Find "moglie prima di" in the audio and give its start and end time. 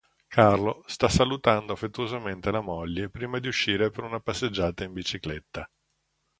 2.61-3.47